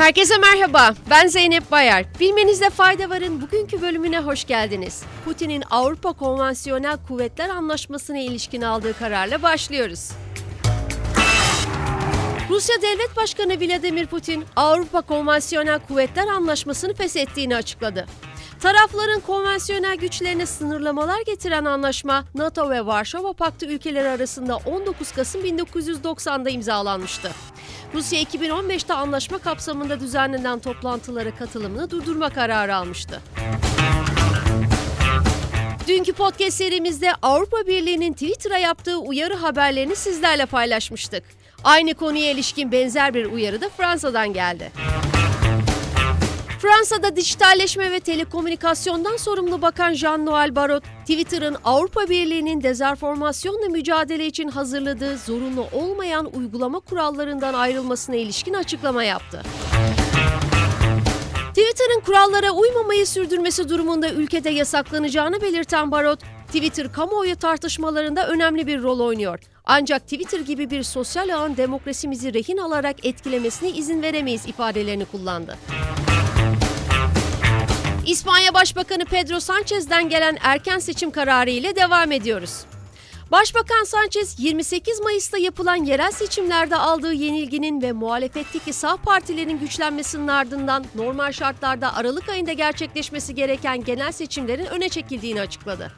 Herkese 0.00 0.38
merhaba, 0.38 0.94
ben 1.10 1.26
Zeynep 1.26 1.70
Bayar. 1.70 2.04
Bilmenizde 2.20 2.70
fayda 2.70 3.10
varın 3.10 3.42
bugünkü 3.42 3.82
bölümüne 3.82 4.20
hoş 4.20 4.44
geldiniz. 4.44 5.02
Putin'in 5.24 5.62
Avrupa 5.70 6.12
Konvansiyonel 6.12 6.96
Kuvvetler 7.08 7.48
Anlaşması'na 7.48 8.18
ilişkin 8.18 8.62
aldığı 8.62 8.98
kararla 8.98 9.42
başlıyoruz. 9.42 10.10
Rusya 12.50 12.82
Devlet 12.82 13.16
Başkanı 13.16 13.60
Vladimir 13.60 14.06
Putin, 14.06 14.44
Avrupa 14.56 15.00
Konvansiyonel 15.00 15.80
Kuvvetler 15.88 16.26
Anlaşması'nı 16.26 16.94
feshettiğini 16.94 17.56
açıkladı. 17.56 18.06
Tarafların 18.60 19.20
konvansiyonel 19.20 19.96
güçlerine 19.96 20.46
sınırlamalar 20.46 21.20
getiren 21.26 21.64
anlaşma, 21.64 22.24
NATO 22.34 22.70
ve 22.70 22.86
Varşova 22.86 23.32
Paktı 23.32 23.66
ülkeleri 23.66 24.08
arasında 24.08 24.56
19 24.56 25.12
Kasım 25.12 25.44
1990'da 25.44 26.50
imzalanmıştı. 26.50 27.30
Rusya 27.94 28.22
2015'te 28.22 28.94
anlaşma 28.94 29.38
kapsamında 29.38 30.00
düzenlenen 30.00 30.58
toplantılara 30.58 31.34
katılımını 31.34 31.90
durdurma 31.90 32.30
kararı 32.30 32.76
almıştı. 32.76 33.20
Dünkü 35.88 36.12
podcast 36.12 36.56
serimizde 36.56 37.12
Avrupa 37.22 37.66
Birliği'nin 37.66 38.12
Twitter'a 38.12 38.58
yaptığı 38.58 38.98
uyarı 38.98 39.34
haberlerini 39.34 39.96
sizlerle 39.96 40.46
paylaşmıştık. 40.46 41.24
Aynı 41.64 41.94
konuya 41.94 42.30
ilişkin 42.30 42.72
benzer 42.72 43.14
bir 43.14 43.26
uyarı 43.26 43.60
da 43.60 43.68
Fransa'dan 43.68 44.32
geldi. 44.32 44.72
Fransa'da 46.60 47.16
dijitalleşme 47.16 47.92
ve 47.92 48.00
telekomünikasyondan 48.00 49.16
sorumlu 49.16 49.62
bakan 49.62 49.92
Jean-Noël 49.92 50.54
Barrot, 50.54 50.84
Twitter'ın 51.00 51.56
Avrupa 51.64 52.08
Birliği'nin 52.08 52.62
dezenformasyonla 52.62 53.68
mücadele 53.68 54.26
için 54.26 54.48
hazırladığı 54.48 55.18
zorunlu 55.18 55.66
olmayan 55.72 56.36
uygulama 56.36 56.80
kurallarından 56.80 57.54
ayrılmasına 57.54 58.16
ilişkin 58.16 58.54
açıklama 58.54 59.04
yaptı. 59.04 59.42
Twitter'ın 61.48 62.00
kurallara 62.00 62.50
uymamayı 62.50 63.06
sürdürmesi 63.06 63.68
durumunda 63.68 64.10
ülkede 64.10 64.50
yasaklanacağını 64.50 65.40
belirten 65.40 65.90
Barot, 65.90 66.20
Twitter 66.46 66.92
kamuoyu 66.92 67.36
tartışmalarında 67.36 68.28
önemli 68.28 68.66
bir 68.66 68.82
rol 68.82 69.00
oynuyor. 69.00 69.38
Ancak 69.64 70.02
Twitter 70.02 70.40
gibi 70.40 70.70
bir 70.70 70.82
sosyal 70.82 71.28
ağın 71.36 71.56
demokrasimizi 71.56 72.34
rehin 72.34 72.56
alarak 72.56 73.06
etkilemesine 73.06 73.70
izin 73.70 74.02
veremeyiz 74.02 74.46
ifadelerini 74.46 75.04
kullandı. 75.04 75.58
İspanya 78.50 78.62
Başbakanı 78.62 79.04
Pedro 79.04 79.40
Sanchez'den 79.40 80.08
gelen 80.08 80.38
erken 80.40 80.78
seçim 80.78 81.10
kararı 81.10 81.50
ile 81.50 81.76
devam 81.76 82.12
ediyoruz. 82.12 82.64
Başbakan 83.30 83.84
Sanchez 83.84 84.36
28 84.38 85.00
Mayıs'ta 85.00 85.38
yapılan 85.38 85.84
yerel 85.84 86.10
seçimlerde 86.10 86.76
aldığı 86.76 87.12
yenilginin 87.12 87.82
ve 87.82 87.92
muhalefetteki 87.92 88.72
sağ 88.72 88.96
partilerin 88.96 89.58
güçlenmesinin 89.58 90.28
ardından 90.28 90.84
normal 90.94 91.32
şartlarda 91.32 91.96
Aralık 91.96 92.28
ayında 92.28 92.52
gerçekleşmesi 92.52 93.34
gereken 93.34 93.84
genel 93.84 94.12
seçimlerin 94.12 94.66
öne 94.66 94.88
çekildiğini 94.88 95.40
açıkladı. 95.40 95.92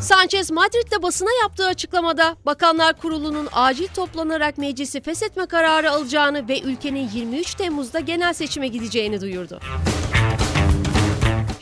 Sanchez 0.00 0.50
Madrid'de 0.50 1.02
basına 1.02 1.30
yaptığı 1.42 1.66
açıklamada 1.66 2.36
Bakanlar 2.46 2.98
Kurulu'nun 2.98 3.48
acil 3.52 3.88
toplanarak 3.88 4.58
meclisi 4.58 5.00
feshetme 5.00 5.46
kararı 5.46 5.90
alacağını 5.90 6.48
ve 6.48 6.60
ülkenin 6.60 7.08
23 7.14 7.54
Temmuz'da 7.54 8.00
genel 8.00 8.32
seçime 8.32 8.68
gideceğini 8.68 9.20
duyurdu. 9.20 9.60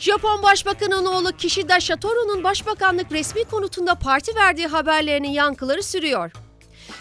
Japon 0.01 0.43
Başbakanı'nın 0.43 1.05
oğlu 1.05 1.31
Kishida 1.31 1.79
Satoru'nun 1.79 2.43
başbakanlık 2.43 3.11
resmi 3.11 3.43
konutunda 3.43 3.95
parti 3.95 4.35
verdiği 4.35 4.67
haberlerinin 4.67 5.29
yankıları 5.29 5.83
sürüyor. 5.83 6.31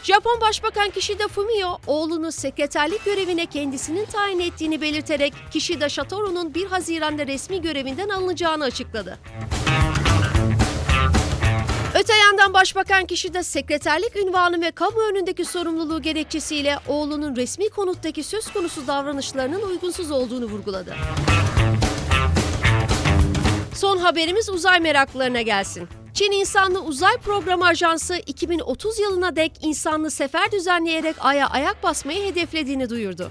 Japon 0.03 0.41
Başbakan 0.41 0.91
Kishida 0.91 1.29
Fumio, 1.29 1.79
oğlunu 1.87 2.33
sekreterlik 2.33 3.05
görevine 3.05 3.47
kendisinin 3.47 4.05
tayin 4.05 4.41
ettiğini 4.41 4.81
belirterek 4.81 5.35
Kishida 5.51 5.89
Satoru'nun 5.89 6.55
1 6.55 6.67
Haziran'da 6.67 7.27
resmi 7.27 7.63
görevinden 7.63 8.09
alınacağını 8.09 8.65
açıkladı. 8.65 9.19
Öte 11.95 12.17
yandan 12.17 12.55
başbakan 12.55 13.07
kişi 13.07 13.35
de 13.35 13.43
sekreterlik 13.43 14.17
ünvanı 14.17 14.61
ve 14.61 14.71
kamu 14.71 15.01
önündeki 15.01 15.45
sorumluluğu 15.45 16.03
gerekçesiyle 16.03 16.79
oğlunun 16.89 17.37
resmi 17.37 17.69
konuttaki 17.69 18.23
söz 18.23 18.53
konusu 18.53 18.87
davranışlarının 18.87 19.63
uygunsuz 19.63 20.11
olduğunu 20.11 20.45
vurguladı. 20.45 20.97
Son 23.81 23.99
haberimiz 23.99 24.49
uzay 24.49 24.81
meraklılarına 24.81 25.43
gelsin. 25.43 25.89
Çin 26.15 26.33
İnsanlı 26.33 26.83
Uzay 26.83 27.17
Programı 27.17 27.67
Ajansı 27.67 28.17
2030 28.17 28.99
yılına 28.99 29.37
dek 29.37 29.53
insanlı 29.63 30.11
sefer 30.11 30.53
düzenleyerek 30.53 31.17
Ay'a 31.21 31.47
ayak 31.47 31.83
basmayı 31.83 32.25
hedeflediğini 32.25 32.91
duyurdu. 32.91 33.31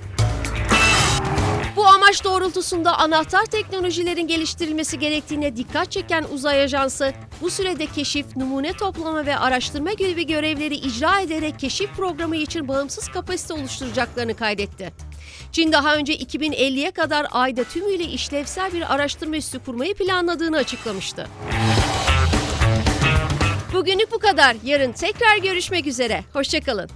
Bu 1.75 1.87
amaç 1.87 2.23
doğrultusunda 2.23 2.99
anahtar 2.99 3.45
teknolojilerin 3.45 4.27
geliştirilmesi 4.27 4.99
gerektiğine 4.99 5.55
dikkat 5.55 5.91
çeken 5.91 6.25
uzay 6.33 6.63
ajansı, 6.63 7.13
bu 7.41 7.49
sürede 7.49 7.85
keşif, 7.85 8.35
numune 8.35 8.73
toplama 8.73 9.25
ve 9.25 9.37
araştırma 9.37 9.93
gibi 9.93 10.27
görevleri 10.27 10.75
icra 10.75 11.19
ederek 11.19 11.59
keşif 11.59 11.89
programı 11.95 12.35
için 12.35 12.67
bağımsız 12.67 13.07
kapasite 13.07 13.53
oluşturacaklarını 13.53 14.35
kaydetti. 14.35 14.93
Çin 15.51 15.71
daha 15.71 15.95
önce 15.95 16.15
2050'ye 16.15 16.91
kadar 16.91 17.27
ayda 17.31 17.63
tümüyle 17.63 18.03
işlevsel 18.03 18.73
bir 18.73 18.93
araştırma 18.95 19.35
üssü 19.35 19.59
kurmayı 19.59 19.93
planladığını 19.93 20.57
açıklamıştı. 20.57 21.27
Bugünlük 23.73 24.11
bu 24.11 24.19
kadar. 24.19 24.55
Yarın 24.63 24.91
tekrar 24.91 25.37
görüşmek 25.37 25.87
üzere. 25.87 26.23
Hoşçakalın. 26.33 26.89